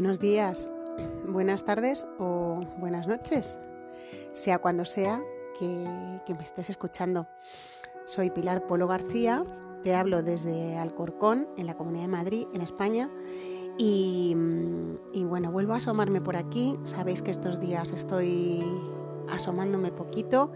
Buenos 0.00 0.18
días, 0.18 0.70
buenas 1.28 1.66
tardes 1.66 2.06
o 2.18 2.58
buenas 2.78 3.06
noches, 3.06 3.58
sea 4.32 4.58
cuando 4.58 4.86
sea 4.86 5.22
que, 5.58 6.34
me 6.34 6.42
estés 6.42 6.70
escuchando. 6.70 7.28
Soy 8.06 8.30
Pilar 8.30 8.66
Polo 8.66 8.88
García, 8.88 9.44
te 9.82 9.94
hablo 9.94 10.22
desde 10.22 10.78
Alcorcón, 10.78 11.48
en 11.58 11.66
la 11.66 11.76
Comunidad 11.76 12.04
de 12.04 12.08
Madrid, 12.08 12.46
en 12.54 12.62
España. 12.62 13.10
Y, 13.76 14.34
y, 15.12 15.24
bueno, 15.24 15.52
vuelvo 15.52 15.74
a 15.74 15.76
asomarme 15.76 16.22
por 16.22 16.36
aquí. 16.36 16.78
Sabéis 16.82 17.20
que 17.20 17.30
estos 17.30 17.60
días 17.60 17.92
estoy 17.92 18.64
asomándome 19.28 19.92
poquito 19.92 20.50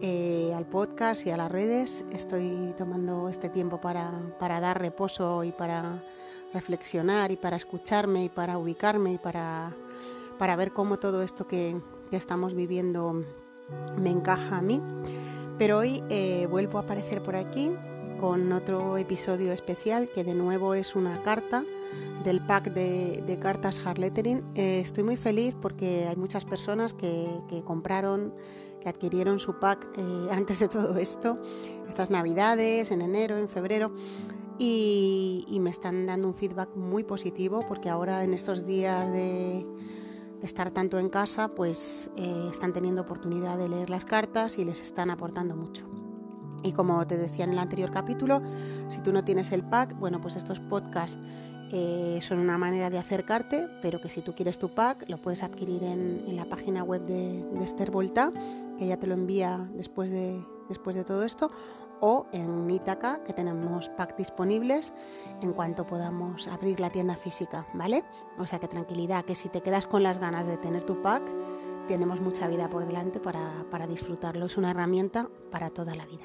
eh, 0.00 0.52
al 0.54 0.66
podcast 0.66 1.26
y 1.26 1.30
a 1.30 1.36
las 1.36 1.50
redes. 1.50 2.04
Estoy 2.12 2.74
tomando 2.76 3.28
este 3.28 3.48
tiempo 3.48 3.80
para, 3.80 4.12
para, 4.38 4.60
dar 4.60 4.80
reposo 4.80 5.44
y 5.44 5.52
para 5.52 6.02
reflexionar 6.52 7.32
y 7.32 7.36
para 7.36 7.56
escucharme 7.56 8.24
y 8.24 8.28
para 8.28 8.58
ubicarme 8.58 9.12
y 9.12 9.18
para, 9.18 9.74
para 10.38 10.56
ver 10.56 10.72
cómo 10.72 10.98
todo 10.98 11.22
esto 11.22 11.46
que, 11.46 11.80
que, 12.10 12.16
estamos 12.16 12.54
viviendo 12.54 13.24
me 13.98 14.10
encaja 14.10 14.58
a 14.58 14.62
mí. 14.62 14.82
Pero 15.58 15.78
hoy 15.78 16.02
eh, 16.10 16.46
vuelvo 16.50 16.78
a 16.78 16.82
aparecer 16.82 17.22
por 17.22 17.36
aquí 17.36 17.72
con 18.18 18.52
otro 18.52 18.96
episodio 18.98 19.52
especial 19.52 20.08
que 20.14 20.24
de 20.24 20.34
nuevo 20.34 20.74
es 20.74 20.96
una 20.96 21.22
carta 21.22 21.64
del 22.24 22.44
pack 22.44 22.72
de, 22.72 23.38
cartas 23.40 23.84
Harlettering. 23.86 24.42
Eh, 24.54 24.80
estoy 24.80 25.04
muy 25.04 25.16
feliz 25.16 25.54
porque 25.60 26.06
hay 26.08 26.16
muchas 26.16 26.44
personas 26.44 26.92
que, 26.94 27.26
que 27.48 27.62
compraron 27.62 28.32
adquirieron 28.88 29.38
su 29.38 29.58
pack 29.58 29.86
eh, 29.96 30.28
antes 30.30 30.58
de 30.58 30.68
todo 30.68 30.96
esto, 30.98 31.38
estas 31.88 32.10
navidades, 32.10 32.90
en 32.90 33.02
enero, 33.02 33.36
en 33.36 33.48
febrero, 33.48 33.92
y, 34.58 35.58
me 35.60 35.70
están 35.70 36.06
dando 36.06 36.28
un 36.28 36.34
feedback 36.34 36.76
muy 36.76 37.02
positivo 37.02 37.64
porque 37.66 37.88
ahora 37.88 38.22
en 38.22 38.34
estos 38.34 38.66
días 38.66 39.10
de, 39.10 39.66
estar 40.42 40.70
tanto 40.70 40.98
en 40.98 41.08
casa, 41.08 41.48
pues 41.48 42.10
eh, 42.16 42.48
están 42.52 42.72
teniendo 42.72 43.02
oportunidad 43.02 43.58
de 43.58 43.68
leer 43.68 43.90
las 43.90 44.04
cartas 44.04 44.58
y 44.58 44.64
les 44.64 44.80
están 44.80 45.10
aportando 45.10 45.56
mucho. 45.56 45.86
Y 46.66 46.72
como 46.72 47.06
te 47.06 47.16
decía 47.16 47.44
en 47.44 47.52
el 47.52 47.60
anterior 47.60 47.92
capítulo, 47.92 48.42
si 48.88 49.00
tú 49.00 49.12
no 49.12 49.22
tienes 49.22 49.52
el 49.52 49.62
pack, 49.62 49.96
bueno, 50.00 50.20
pues 50.20 50.34
estos 50.34 50.58
podcasts 50.58 51.16
eh, 51.70 52.18
son 52.20 52.40
una 52.40 52.58
manera 52.58 52.90
de 52.90 52.98
acercarte, 52.98 53.68
pero 53.80 54.00
que 54.00 54.08
si 54.08 54.20
tú 54.20 54.34
quieres 54.34 54.58
tu 54.58 54.74
pack 54.74 55.08
lo 55.08 55.22
puedes 55.22 55.44
adquirir 55.44 55.84
en, 55.84 56.34
la 56.34 56.44
página 56.44 56.82
web 56.82 57.06
de, 57.06 57.64
Esther 57.64 57.92
Volta, 57.92 58.32
que 58.78 58.88
ya 58.88 58.96
te 58.96 59.06
lo 59.06 59.14
envía 59.14 59.70
después 59.74 60.10
de, 60.10 60.44
después 60.68 60.96
de 60.96 61.04
todo 61.04 61.22
esto, 61.22 61.52
o 62.00 62.26
en 62.32 62.68
Itaca, 62.68 63.22
que 63.22 63.32
tenemos 63.32 63.88
pack 63.90 64.16
disponibles 64.16 64.92
en 65.42 65.52
cuanto 65.52 65.86
podamos 65.86 66.48
abrir 66.48 66.80
la 66.80 66.90
tienda 66.90 67.14
física, 67.14 67.64
¿vale? 67.74 68.04
O 68.38 68.46
sea 68.46 68.58
que 68.58 68.66
tranquilidad, 68.66 69.24
que 69.24 69.36
si 69.36 69.48
te 69.48 69.60
quedas 69.60 69.86
con 69.86 70.02
las 70.02 70.18
ganas 70.18 70.46
de 70.48 70.58
tener 70.58 70.82
tu 70.84 71.00
pack, 71.00 71.22
tenemos 71.86 72.20
mucha 72.20 72.48
vida 72.48 72.68
por 72.68 72.86
delante 72.86 73.20
para, 73.20 73.86
disfrutarlo. 73.86 74.46
Es 74.46 74.56
una 74.56 74.70
herramienta 74.70 75.28
para 75.50 75.70
toda 75.70 75.94
la 75.94 76.06
vida. 76.06 76.24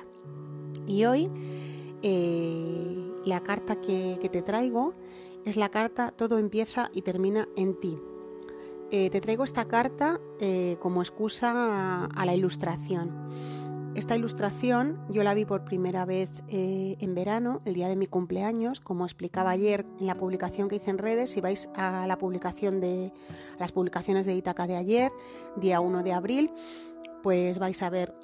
Y 0.88 1.06
hoy 1.06 1.30
eh, 2.02 3.14
la 3.26 3.42
carta 3.42 3.78
que, 3.78 4.18
que 4.22 4.30
te 4.30 4.42
traigo 4.42 4.94
es 5.46 5.58
la 5.58 5.70
carta 5.70 6.12
Todo 6.12 6.38
empieza 6.38 6.90
y 6.94 7.02
termina 7.02 7.48
en 7.56 7.80
ti. 7.80 7.98
Eh, 8.94 9.10
te 9.10 9.22
traigo 9.22 9.46
esta 9.46 9.66
carta 9.70 10.20
eh, 10.42 10.76
como 10.82 11.02
excusa 11.02 12.06
a, 12.06 12.26
la 12.26 12.36
ilustración. 12.36 13.10
Esta 13.94 14.16
ilustración 14.16 15.06
yo 15.10 15.22
la 15.24 15.34
vi 15.34 15.44
por 15.44 15.66
primera 15.66 16.06
vez 16.06 16.44
eh, 16.48 16.96
en 17.02 17.14
verano, 17.14 17.62
el 17.66 17.74
día 17.74 17.90
de 17.90 17.98
mi 17.98 18.08
cumpleaños, 18.08 18.80
como 18.80 19.04
explicaba 19.04 19.52
ayer 19.52 19.86
en 20.00 20.08
la 20.08 20.16
publicación 20.16 20.70
que 20.70 20.78
hice 20.78 20.92
en 20.92 20.98
redes. 20.98 21.32
Si 21.32 21.42
vais 21.42 21.68
a 21.76 22.08
la 22.08 22.18
publicación 22.18 22.80
de 22.80 23.12
las 23.60 23.74
publicaciones 23.74 24.26
de 24.26 24.34
Itaca 24.34 24.66
de 24.66 24.78
ayer, 24.78 25.12
día 25.58 25.82
1 25.82 26.04
de 26.04 26.14
abril, 26.14 26.52
pues 27.22 27.60
vais 27.60 27.82
a 27.82 27.90
ver 27.90 28.16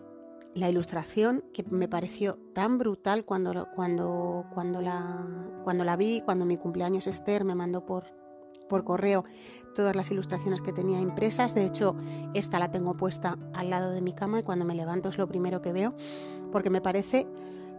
la 0.56 0.70
ilustración 0.70 1.44
que 1.54 1.64
me 1.70 1.90
pareció 1.90 2.40
tan 2.54 2.78
brutal 2.78 3.26
cuando, 3.26 3.68
cuando, 3.76 4.46
cuando, 4.54 4.82
la, 4.82 5.28
cuando 5.66 5.84
la 5.84 5.98
vi, 5.98 6.22
cuando 6.22 6.46
mi 6.46 6.56
cumpleaños 6.56 7.08
Esther 7.08 7.44
me 7.44 7.56
mandó 7.56 7.86
por, 7.86 8.06
por 8.68 8.84
correo 8.84 9.26
todas 9.76 9.96
las 9.96 10.10
ilustraciones 10.12 10.62
que 10.62 10.74
tenía 10.74 11.00
impresas. 11.00 11.54
De 11.54 11.66
hecho, 11.66 11.96
esta 12.34 12.60
la 12.60 12.72
tengo 12.72 12.96
puesta 12.98 13.38
al 13.54 13.70
lado 13.70 13.92
de 13.92 14.02
mi 14.02 14.14
cama 14.14 14.40
y 14.40 14.44
cuando 14.44 14.66
me 14.66 14.76
levanto 14.76 15.10
es 15.10 15.18
lo 15.18 15.28
primero 15.28 15.62
que 15.62 15.72
veo, 15.72 15.96
porque 16.52 16.70
me 16.70 16.82
parece 16.82 17.28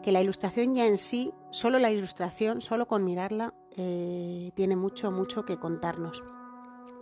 que 0.02 0.12
la 0.12 0.20
ilustración 0.20 0.74
ya 0.74 0.86
en 0.86 0.96
sí, 0.96 1.32
solo 1.50 1.78
la 1.78 1.90
ilustración, 1.90 2.62
solo 2.62 2.86
con 2.86 3.04
mirarla, 3.04 3.54
eh, 3.76 4.52
tiene 4.54 4.76
mucho, 4.76 5.10
mucho 5.10 5.44
que 5.44 5.58
contarnos. 5.58 6.22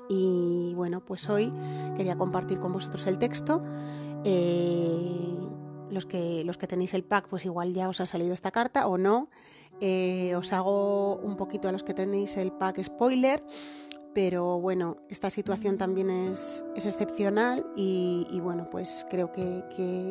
Y 0.08 0.72
bueno, 0.76 1.04
pues 1.04 1.28
hoy 1.28 1.52
quería 1.96 2.16
compartir 2.16 2.58
con 2.58 2.72
vosotros 2.72 3.06
el 3.06 3.18
texto. 3.18 3.62
Eh, 4.24 5.36
los 5.96 6.06
que, 6.06 6.44
los 6.44 6.58
que 6.58 6.66
tenéis 6.66 6.94
el 6.94 7.04
pack, 7.04 7.28
pues 7.28 7.44
igual 7.46 7.72
ya 7.72 7.88
os 7.88 8.00
ha 8.00 8.06
salido 8.06 8.34
esta 8.34 8.50
carta 8.50 8.86
o 8.86 8.98
no. 8.98 9.30
Eh, 9.80 10.34
os 10.36 10.52
hago 10.52 11.16
un 11.16 11.36
poquito 11.36 11.68
a 11.68 11.72
los 11.72 11.82
que 11.82 11.94
tenéis 11.94 12.36
el 12.36 12.52
pack 12.52 12.82
spoiler, 12.82 13.42
pero 14.14 14.60
bueno, 14.60 14.96
esta 15.08 15.30
situación 15.30 15.78
también 15.78 16.10
es, 16.10 16.64
excepcional 16.74 17.66
y, 17.76 18.40
bueno, 18.42 18.66
pues 18.70 19.06
creo 19.10 19.32
que, 19.32 19.64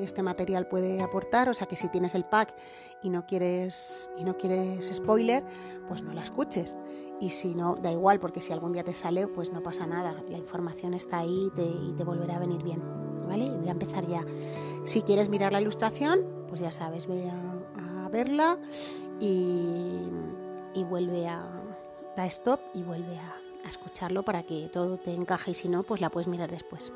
este 0.03 0.23
material 0.23 0.67
puede 0.67 1.01
aportar, 1.01 1.49
o 1.49 1.53
sea 1.53 1.67
que 1.67 1.75
si 1.75 1.87
tienes 1.89 2.15
el 2.15 2.25
pack 2.25 2.55
y 3.03 3.09
no 3.09 3.25
quieres, 3.25 4.09
y 4.19 4.23
no 4.23 4.37
quieres 4.37 4.91
spoiler, 4.93 5.43
pues 5.87 6.01
no 6.01 6.13
la 6.13 6.23
escuches. 6.23 6.75
Y 7.21 7.29
si 7.29 7.55
no, 7.55 7.75
da 7.75 7.91
igual, 7.91 8.19
porque 8.19 8.41
si 8.41 8.53
algún 8.53 8.73
día 8.73 8.83
te 8.83 8.93
sale, 8.93 9.27
pues 9.27 9.51
no 9.51 9.63
pasa 9.63 9.87
nada, 9.87 10.15
la 10.29 10.37
información 10.37 10.93
está 10.95 11.19
ahí 11.19 11.49
y 11.57 11.93
te 11.93 12.03
volverá 12.03 12.35
a 12.37 12.39
venir 12.39 12.63
bien. 12.63 13.04
Voy 13.25 13.67
a 13.67 13.71
empezar 13.71 14.05
ya. 14.07 14.25
Si 14.83 15.01
quieres 15.01 15.29
mirar 15.29 15.51
la 15.51 15.61
ilustración, 15.61 16.21
pues 16.47 16.61
ya 16.61 16.71
sabes, 16.71 17.07
ve 17.07 17.29
a, 17.29 18.09
verla 18.09 18.57
y, 19.19 20.09
vuelve 20.87 21.27
a 21.27 21.43
da 22.15 22.25
stop 22.27 22.61
y 22.73 22.83
vuelve 22.83 23.17
a, 23.17 23.35
a 23.65 23.67
escucharlo 23.67 24.23
para 24.23 24.43
que 24.43 24.69
todo 24.71 24.97
te 24.97 25.13
encaje 25.13 25.51
y 25.51 25.55
si 25.55 25.67
no, 25.67 25.83
pues 25.83 25.99
la 25.99 26.09
puedes 26.09 26.27
mirar 26.27 26.49
después. 26.49 26.93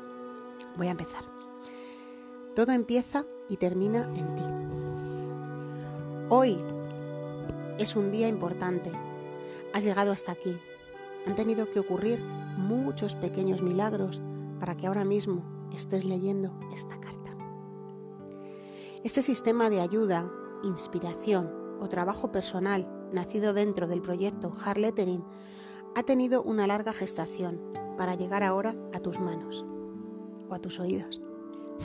Voy 0.76 0.86
a 0.86 0.92
empezar. 0.92 1.24
Todo 2.54 2.72
empieza 2.72 3.24
y 3.48 3.56
termina 3.56 4.02
en 4.02 4.36
ti. 4.36 4.42
Hoy 6.30 6.56
es 7.78 7.96
un 7.96 8.12
día 8.12 8.28
importante. 8.28 8.92
Has 9.74 9.84
llegado 9.84 10.12
hasta 10.12 10.32
aquí. 10.32 10.56
Han 11.26 11.34
tenido 11.34 11.70
que 11.70 11.80
ocurrir 11.80 12.20
muchos 12.56 13.14
pequeños 13.14 13.62
milagros 13.62 14.20
para 14.58 14.76
que 14.76 14.86
ahora 14.86 15.04
mismo 15.04 15.59
estés 15.76 16.04
leyendo 16.04 16.52
esta 16.72 16.98
carta. 17.00 17.36
Este 19.02 19.22
sistema 19.22 19.70
de 19.70 19.80
ayuda, 19.80 20.30
inspiración 20.62 21.50
o 21.80 21.88
trabajo 21.88 22.30
personal 22.30 22.88
nacido 23.12 23.52
dentro 23.52 23.86
del 23.86 24.02
proyecto 24.02 24.52
Harlettering 24.64 25.24
ha 25.96 26.02
tenido 26.02 26.42
una 26.42 26.66
larga 26.66 26.92
gestación 26.92 27.60
para 27.96 28.14
llegar 28.14 28.42
ahora 28.42 28.74
a 28.94 29.00
tus 29.00 29.18
manos 29.18 29.64
o 30.48 30.54
a 30.54 30.58
tus 30.58 30.78
oídos. 30.80 31.20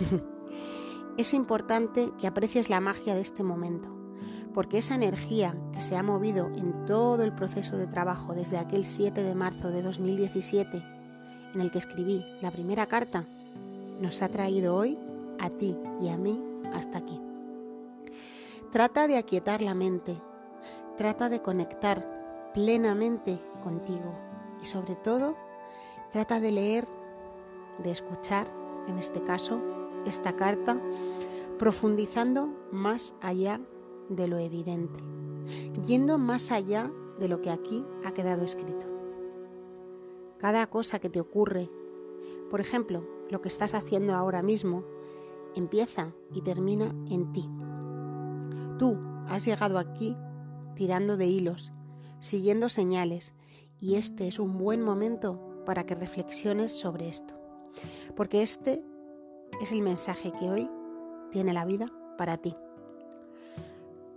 es 1.18 1.34
importante 1.34 2.12
que 2.20 2.28
aprecies 2.28 2.70
la 2.70 2.80
magia 2.80 3.16
de 3.16 3.22
este 3.22 3.44
momento, 3.44 3.90
porque 4.54 4.78
esa 4.78 4.96
energía 4.96 5.56
que 5.74 5.82
se 5.82 5.98
ha 5.98 6.04
movido 6.04 6.48
en 6.56 6.86
todo 6.86 7.24
el 7.24 7.34
proceso 7.34 7.78
de 7.78 7.88
trabajo 7.88 8.34
desde 8.34 8.58
aquel 8.58 8.86
7 8.86 9.24
de 9.24 9.36
marzo 9.36 9.70
de 9.70 9.82
2017, 9.82 10.84
en 11.54 11.62
el 11.62 11.72
que 11.72 11.80
escribí 11.80 12.26
la 12.42 12.52
primera 12.52 12.86
carta, 12.86 13.28
nos 14.00 14.22
ha 14.22 14.30
traído 14.30 14.76
hoy 14.76 14.98
a 15.40 15.50
ti 15.50 15.78
y 16.02 16.10
a 16.10 16.18
mí 16.18 16.44
hasta 16.74 16.98
aquí. 16.98 17.20
Trata 18.72 19.08
de 19.08 19.18
aquietar 19.18 19.62
la 19.62 19.74
mente, 19.74 20.18
trata 20.98 21.30
de 21.30 21.42
conectar 21.42 22.52
plenamente 22.54 23.40
contigo 23.64 24.14
y 24.62 24.66
sobre 24.66 24.96
todo 24.96 25.36
trata 26.12 26.40
de 26.40 26.52
leer, 26.52 26.88
de 27.84 27.92
escuchar, 27.92 28.48
en 28.88 28.98
este 28.98 29.22
caso, 29.24 29.62
esta 30.06 30.36
carta, 30.36 30.80
profundizando 31.58 32.54
más 32.72 33.14
allá 33.22 33.60
de 34.10 34.28
lo 34.28 34.38
evidente, 34.38 35.00
yendo 35.86 36.18
más 36.18 36.52
allá 36.52 36.92
de 37.20 37.28
lo 37.28 37.42
que 37.42 37.52
aquí 37.52 37.86
ha 38.04 38.14
quedado 38.14 38.44
escrito. 38.44 38.86
Cada 40.38 40.68
cosa 40.68 41.00
que 41.00 41.10
te 41.10 41.20
ocurre, 41.20 41.70
por 42.50 42.62
ejemplo, 42.62 43.15
lo 43.30 43.42
que 43.42 43.48
estás 43.48 43.74
haciendo 43.74 44.14
ahora 44.14 44.42
mismo 44.42 44.84
empieza 45.56 46.14
y 46.34 46.42
termina 46.42 46.94
en 47.10 47.32
ti. 47.32 47.50
Tú 48.78 49.00
has 49.28 49.46
llegado 49.46 49.80
aquí 49.80 50.16
tirando 50.76 51.18
de 51.18 51.28
hilos, 51.28 51.72
siguiendo 52.20 52.70
señales, 52.70 53.34
y 53.80 53.96
este 53.96 54.28
es 54.28 54.40
un 54.40 54.58
buen 54.58 54.82
momento 54.82 55.64
para 55.66 55.86
que 55.86 55.96
reflexiones 55.96 56.72
sobre 56.72 57.10
esto, 57.10 57.36
porque 58.16 58.42
este 58.42 58.84
es 59.62 59.72
el 59.72 59.82
mensaje 59.82 60.32
que 60.32 60.50
hoy 60.50 60.70
tiene 61.32 61.54
la 61.54 61.66
vida 61.66 61.86
para 62.18 62.38
ti. 62.38 62.56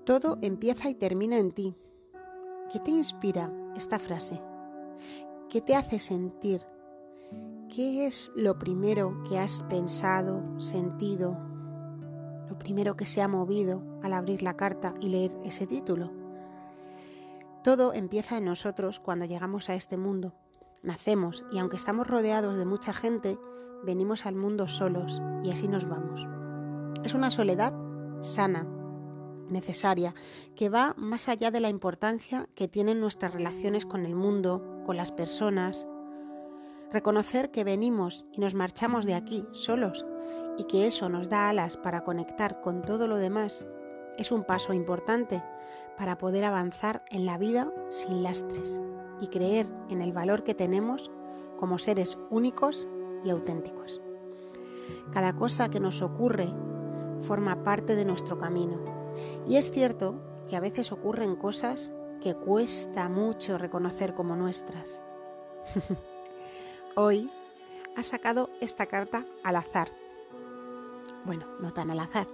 Todo 0.05 0.39
empieza 0.43 0.89
y 0.89 0.95
termina 0.95 1.39
en 1.39 1.53
ti. 1.53 1.77
¿Qué 2.73 2.79
te 2.81 2.91
inspira 2.91 3.53
esta 3.77 3.99
frase? 3.99 4.41
¿Qué 5.49 5.61
te 5.61 5.75
hace 5.75 5.99
sentir? 5.99 6.63
¿Qué 7.79 8.09
es 8.09 8.33
lo 8.35 8.59
primero 8.59 9.23
que 9.23 9.39
has 9.39 9.63
pensado, 9.71 10.43
sentido, 10.61 11.39
lo 12.49 12.59
primero 12.59 12.97
que 12.97 13.07
se 13.07 13.23
ha 13.23 13.29
movido 13.29 13.85
al 14.03 14.15
abrir 14.15 14.43
la 14.43 14.57
carta 14.57 14.95
y 15.01 15.11
leer 15.11 15.39
ese 15.45 15.65
título? 15.65 16.11
Todo 17.63 17.93
empieza 17.93 18.37
en 18.37 18.47
nosotros 18.47 18.99
cuando 18.99 19.27
llegamos 19.27 19.71
a 19.71 19.77
este 19.77 19.97
mundo. 19.97 20.35
Nacemos 20.83 21.45
y 21.53 21.61
aunque 21.61 21.77
estamos 21.77 22.09
rodeados 22.09 22.59
de 22.59 22.65
mucha 22.65 22.93
gente, 22.93 23.39
venimos 23.85 24.27
al 24.27 24.35
mundo 24.35 24.67
solos 24.67 25.23
y 25.45 25.53
así 25.53 25.69
nos 25.69 25.89
vamos. 25.89 26.27
Es 27.05 27.15
una 27.15 27.31
soledad 27.31 27.73
sana, 28.19 28.67
necesaria, 29.51 30.15
que 30.57 30.69
va 30.69 30.97
más 30.97 31.29
allá 31.29 31.53
de 31.53 31.61
la 31.61 31.69
importancia 31.69 32.49
que 32.57 32.67
tienen 32.67 32.99
nuestras 32.99 33.35
relaciones 33.35 33.87
con 33.87 34.05
el 34.05 34.17
mundo, 34.17 34.83
con 34.85 34.97
las 34.97 35.13
personas. 35.13 35.87
Reconocer 36.91 37.51
que 37.51 37.65
venimos 37.65 38.27
y 38.33 38.41
nos 38.41 38.55
marchamos 38.55 39.05
de 39.05 39.15
aquí 39.15 39.47
solos 39.53 40.07
y 40.57 40.65
que 40.65 40.87
eso 40.87 41.09
nos 41.09 41.29
da 41.29 41.49
alas 41.49 41.77
para 41.77 42.03
conectar 42.03 42.61
con 42.61 42.83
todo 42.83 43.09
lo 43.09 43.17
demás 43.17 43.67
es 44.19 44.33
un 44.33 44.43
paso 44.43 44.73
importante 44.73 45.45
para 45.97 46.19
poder 46.19 46.45
avanzar 46.45 47.05
en 47.11 47.27
la 47.27 47.39
vida 47.39 47.73
sin 47.89 48.23
lastres 48.23 48.81
y 49.21 49.29
creer 49.29 49.67
en 49.91 50.03
el 50.03 50.13
valor 50.13 50.45
que 50.45 50.55
tenemos 50.55 51.11
como 51.57 51.79
seres 51.79 52.19
únicos 52.31 52.89
y 53.25 53.31
auténticos. 53.31 54.01
Cada 55.13 55.35
cosa 55.35 55.69
que 55.69 55.81
nos 55.81 56.03
ocurre 56.03 56.49
forma 57.21 57.65
parte 57.65 57.97
de 57.97 58.05
nuestro 58.05 58.39
camino. 58.39 58.79
Y 59.47 59.57
es 59.57 59.71
cierto 59.71 60.23
que 60.49 60.57
a 60.57 60.61
veces 60.61 60.93
ocurren 60.93 61.37
cosas 61.37 61.93
que 62.21 62.35
cuesta 62.35 63.09
mucho 63.09 63.59
reconocer 63.59 64.15
como 64.15 64.37
nuestras. 64.37 65.03
Hoy 67.01 67.31
ha 67.97 68.03
sacado 68.03 68.51
esta 68.61 68.87
carta 68.87 69.25
al 69.45 69.55
azar. 69.55 69.89
Bueno, 71.25 71.47
no 71.61 71.73
tan 71.73 71.93
al 71.93 72.01
azar. 72.01 72.27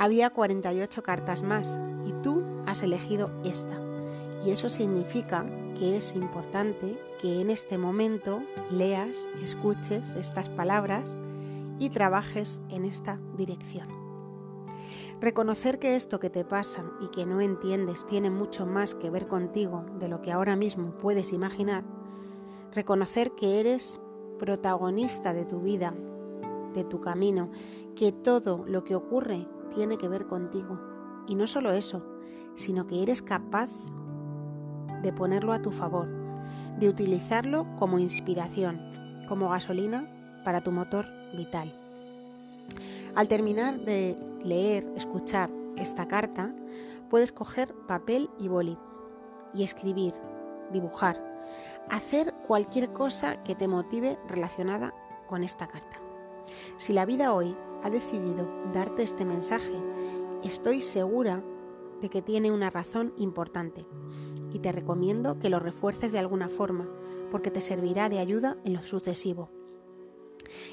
Había 0.00 0.30
48 0.30 1.00
cartas 1.04 1.44
más 1.44 1.78
y 2.04 2.10
tú 2.20 2.42
has 2.66 2.82
elegido 2.82 3.30
esta. 3.44 3.80
Y 4.44 4.50
eso 4.50 4.68
significa 4.68 5.46
que 5.78 5.96
es 5.96 6.16
importante 6.16 7.00
que 7.20 7.40
en 7.40 7.50
este 7.50 7.78
momento 7.78 8.42
leas, 8.72 9.28
escuches 9.44 10.02
estas 10.16 10.48
palabras 10.48 11.16
y 11.78 11.90
trabajes 11.90 12.60
en 12.70 12.84
esta 12.84 13.20
dirección. 13.36 13.86
Reconocer 15.20 15.78
que 15.78 15.94
esto 15.94 16.18
que 16.18 16.30
te 16.30 16.44
pasa 16.44 16.82
y 17.00 17.12
que 17.12 17.26
no 17.26 17.40
entiendes 17.40 18.08
tiene 18.08 18.28
mucho 18.28 18.66
más 18.66 18.96
que 18.96 19.08
ver 19.08 19.28
contigo 19.28 19.86
de 20.00 20.08
lo 20.08 20.20
que 20.20 20.32
ahora 20.32 20.56
mismo 20.56 20.96
puedes 20.96 21.32
imaginar. 21.32 21.97
Reconocer 22.74 23.32
que 23.32 23.60
eres 23.60 24.00
protagonista 24.38 25.32
de 25.32 25.44
tu 25.44 25.60
vida, 25.60 25.94
de 26.74 26.84
tu 26.84 27.00
camino, 27.00 27.50
que 27.96 28.12
todo 28.12 28.64
lo 28.66 28.84
que 28.84 28.94
ocurre 28.94 29.46
tiene 29.74 29.98
que 29.98 30.08
ver 30.08 30.26
contigo. 30.26 30.80
Y 31.26 31.34
no 31.34 31.46
solo 31.46 31.72
eso, 31.72 32.06
sino 32.54 32.86
que 32.86 33.02
eres 33.02 33.22
capaz 33.22 33.70
de 35.02 35.12
ponerlo 35.12 35.52
a 35.52 35.62
tu 35.62 35.70
favor, 35.70 36.08
de 36.78 36.88
utilizarlo 36.88 37.66
como 37.76 37.98
inspiración, 37.98 38.80
como 39.28 39.48
gasolina 39.50 40.08
para 40.44 40.62
tu 40.62 40.72
motor 40.72 41.06
vital. 41.36 41.74
Al 43.14 43.28
terminar 43.28 43.80
de 43.80 44.16
leer, 44.44 44.90
escuchar 44.96 45.50
esta 45.76 46.06
carta, 46.06 46.54
puedes 47.10 47.32
coger 47.32 47.74
papel 47.86 48.30
y 48.38 48.48
boli 48.48 48.78
y 49.54 49.62
escribir, 49.62 50.14
dibujar, 50.72 51.22
hacer 51.90 52.34
cualquier 52.48 52.92
cosa 52.94 53.44
que 53.44 53.54
te 53.54 53.68
motive 53.68 54.18
relacionada 54.26 54.94
con 55.26 55.44
esta 55.44 55.68
carta. 55.68 56.00
Si 56.78 56.94
la 56.94 57.04
vida 57.04 57.34
hoy 57.34 57.54
ha 57.84 57.90
decidido 57.90 58.50
darte 58.72 59.02
este 59.02 59.26
mensaje, 59.26 59.74
estoy 60.42 60.80
segura 60.80 61.44
de 62.00 62.08
que 62.08 62.22
tiene 62.22 62.50
una 62.50 62.70
razón 62.70 63.12
importante 63.18 63.86
y 64.50 64.60
te 64.60 64.72
recomiendo 64.72 65.38
que 65.38 65.50
lo 65.50 65.58
refuerces 65.58 66.10
de 66.12 66.20
alguna 66.20 66.48
forma 66.48 66.88
porque 67.30 67.50
te 67.50 67.60
servirá 67.60 68.08
de 68.08 68.18
ayuda 68.18 68.56
en 68.64 68.72
lo 68.72 68.80
sucesivo. 68.80 69.50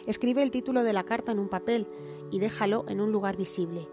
Escribe 0.08 0.44
el 0.44 0.52
título 0.52 0.82
de 0.82 0.94
la 0.94 1.04
carta 1.04 1.34
en 1.34 1.40
un 1.40 1.50
papel 1.50 1.90
y 2.32 2.40
déjalo 2.40 2.86
en 2.88 3.02
un 3.02 3.12
lugar 3.12 3.36
visible. 3.36 3.86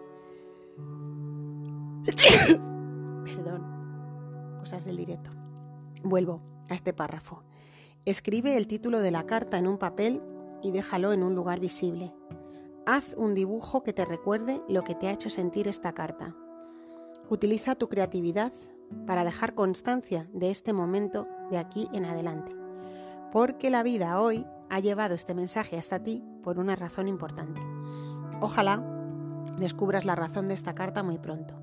Perdón, 3.24 4.56
cosas 4.60 4.84
del 4.84 4.98
directo. 4.98 5.32
Vuelvo 6.04 6.42
a 6.70 6.74
este 6.74 6.92
párrafo. 6.92 7.42
Escribe 8.04 8.56
el 8.56 8.66
título 8.66 8.98
de 8.98 9.12
la 9.12 9.26
carta 9.26 9.58
en 9.58 9.68
un 9.68 9.78
papel 9.78 10.20
y 10.60 10.72
déjalo 10.72 11.12
en 11.12 11.22
un 11.22 11.36
lugar 11.36 11.60
visible. 11.60 12.12
Haz 12.84 13.14
un 13.16 13.32
dibujo 13.32 13.84
que 13.84 13.92
te 13.92 14.04
recuerde 14.04 14.60
lo 14.68 14.82
que 14.82 14.96
te 14.96 15.06
ha 15.06 15.12
hecho 15.12 15.30
sentir 15.30 15.68
esta 15.68 15.92
carta. 15.92 16.34
Utiliza 17.28 17.76
tu 17.76 17.88
creatividad 17.88 18.52
para 19.06 19.22
dejar 19.22 19.54
constancia 19.54 20.28
de 20.32 20.50
este 20.50 20.72
momento 20.72 21.28
de 21.52 21.58
aquí 21.58 21.88
en 21.92 22.04
adelante, 22.04 22.56
porque 23.30 23.70
la 23.70 23.84
vida 23.84 24.20
hoy 24.20 24.44
ha 24.68 24.80
llevado 24.80 25.14
este 25.14 25.34
mensaje 25.34 25.78
hasta 25.78 26.02
ti 26.02 26.24
por 26.42 26.58
una 26.58 26.74
razón 26.74 27.06
importante. 27.06 27.62
Ojalá 28.40 28.82
descubras 29.58 30.04
la 30.04 30.16
razón 30.16 30.48
de 30.48 30.54
esta 30.54 30.74
carta 30.74 31.04
muy 31.04 31.18
pronto. 31.18 31.54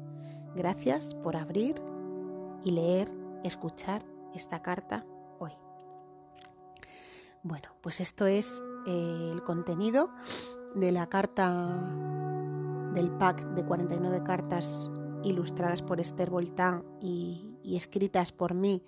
Gracias 0.56 1.16
por 1.16 1.36
abrir 1.36 1.82
y 2.64 2.72
leer, 2.72 3.12
escuchar 3.44 4.06
esta 4.34 4.62
carta. 4.62 5.06
Bueno, 7.44 7.70
pues 7.82 8.02
esto 8.02 8.28
es 8.28 8.62
eh, 8.86 9.32
el 9.34 9.44
contenido 9.44 10.10
de 10.76 10.92
la 10.92 11.08
carta 11.08 11.68
del 12.94 13.12
pack 13.12 13.54
de 13.56 13.64
49 13.64 14.24
cartas 14.24 14.92
ilustradas 15.24 15.82
por 15.82 16.00
Esther 16.00 16.30
Voltán 16.30 16.84
y, 17.02 17.58
y 17.64 17.78
escritas 17.78 18.32
por 18.32 18.54
mí 18.54 18.84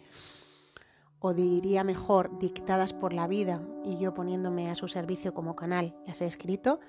o 1.20 1.34
diría 1.34 1.84
mejor 1.84 2.40
dictadas 2.40 2.94
por 2.94 3.14
la 3.14 3.28
vida 3.28 3.62
y 3.86 3.98
yo 4.00 4.14
poniéndome 4.14 4.72
a 4.72 4.76
su 4.76 4.88
servicio 4.88 5.34
como 5.34 5.56
canal. 5.56 5.96
Las 6.08 6.20
he 6.22 6.26
escrito, 6.26 6.80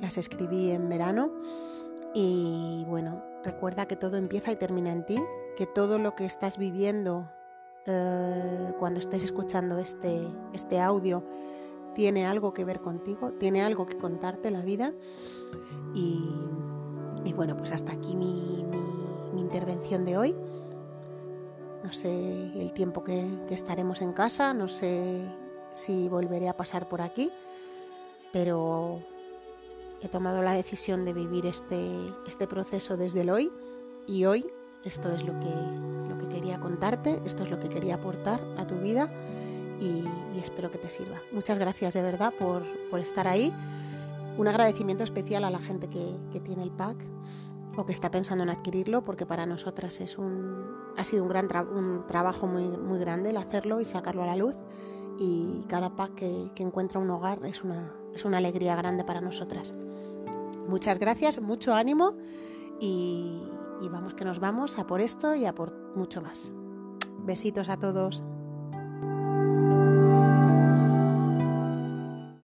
las 0.00 0.18
escribí 0.18 0.70
en 0.70 0.88
verano 0.88 1.32
y 2.14 2.84
bueno, 2.86 3.24
recuerda 3.42 3.86
que 3.86 3.96
todo 3.96 4.18
empieza 4.18 4.52
y 4.52 4.56
termina 4.56 4.92
en 4.92 5.06
ti, 5.06 5.18
que 5.56 5.66
todo 5.66 5.98
lo 5.98 6.14
que 6.14 6.26
estás 6.26 6.58
viviendo 6.58 7.32
eh, 7.86 8.72
cuando 8.78 9.00
estés 9.00 9.24
escuchando 9.24 9.78
este, 9.78 10.26
este 10.52 10.80
audio 10.80 11.24
tiene 11.94 12.26
algo 12.26 12.54
que 12.54 12.64
ver 12.64 12.80
contigo, 12.80 13.32
tiene 13.32 13.62
algo 13.62 13.86
que 13.86 13.98
contarte 13.98 14.50
la 14.50 14.62
vida. 14.62 14.92
Y, 15.94 17.32
bueno, 17.34 17.56
pues 17.56 17.72
hasta 17.72 17.92
aquí 17.92 18.16
mi 18.16 18.64
intervención 19.36 20.04
de 20.04 20.16
hoy. 20.16 20.36
No 21.82 21.92
sé 21.92 22.52
el 22.60 22.72
tiempo 22.72 23.02
que, 23.02 23.26
estaremos 23.50 24.02
en 24.02 24.12
casa, 24.12 24.54
no 24.54 24.68
sé 24.68 25.20
si 25.74 26.08
volveré 26.08 26.48
a 26.48 26.56
pasar 26.56 26.88
por 26.88 27.02
aquí, 27.02 27.30
pero 28.32 29.00
he 30.00 30.08
tomado 30.08 30.42
la 30.42 30.52
decisión 30.52 31.04
de 31.04 31.12
vivir 31.12 31.44
este, 31.46 31.90
este 32.26 32.46
proceso 32.46 32.96
desde 32.96 33.22
el 33.22 33.30
hoy. 33.30 33.52
Y 34.06 34.24
hoy 34.24 34.46
esto 34.84 35.10
es 35.12 35.24
lo 35.24 35.38
que, 35.40 35.50
lo 36.08 36.18
que 36.18 36.28
contarte, 36.62 37.20
esto 37.26 37.42
es 37.42 37.50
lo 37.50 37.60
que 37.60 37.68
quería 37.68 37.96
aportar 37.96 38.40
a 38.56 38.66
tu 38.66 38.76
vida 38.76 39.10
y, 39.80 40.04
espero 40.38 40.70
que 40.70 40.78
te 40.78 40.88
sirva. 40.88 41.20
Muchas 41.32 41.58
gracias 41.58 41.94
de 41.94 42.02
verdad 42.02 42.32
por, 42.38 42.64
estar 42.98 43.28
ahí. 43.28 43.52
Un 44.38 44.48
agradecimiento 44.48 45.04
especial 45.04 45.44
a 45.44 45.50
la 45.50 45.58
gente 45.58 45.88
que, 45.88 46.16
que 46.32 46.40
tiene 46.40 46.62
el 46.62 46.70
pack 46.70 46.96
o 47.76 47.86
que 47.86 47.92
está 47.92 48.10
pensando 48.10 48.44
en 48.44 48.50
adquirirlo, 48.50 49.02
porque 49.02 49.26
para 49.26 49.46
nosotras 49.46 50.00
es 50.00 50.18
un, 50.18 50.64
ha 50.96 51.04
sido 51.04 51.22
un 51.22 51.28
gran 51.28 51.48
un 51.74 52.06
trabajo 52.06 52.46
muy, 52.46 52.64
muy 52.76 52.98
grande 52.98 53.30
el 53.30 53.36
hacerlo 53.36 53.80
y 53.80 53.84
sacarlo 53.84 54.22
a 54.22 54.26
la 54.26 54.36
luz. 54.36 54.56
Y 55.18 55.64
cada 55.68 55.94
pack 55.94 56.14
que, 56.14 56.50
encuentra 56.56 56.98
un 56.98 57.10
hogar 57.10 57.44
es 57.44 57.62
una, 57.62 57.92
es 58.14 58.24
una 58.24 58.38
alegría 58.38 58.76
grande 58.76 59.04
para 59.04 59.20
nosotras. 59.20 59.74
Muchas 60.68 60.98
gracias, 60.98 61.40
mucho 61.40 61.74
ánimo 61.74 62.14
y, 62.80 63.42
y 63.80 63.88
vamos 63.88 64.14
que 64.14 64.24
nos 64.24 64.38
vamos 64.38 64.78
a 64.78 64.86
por 64.86 65.00
esto 65.00 65.34
y 65.34 65.44
a 65.44 65.54
por 65.54 65.81
mucho 65.94 66.20
más. 66.20 66.52
Besitos 67.24 67.68
a 67.68 67.78
todos. 67.78 68.24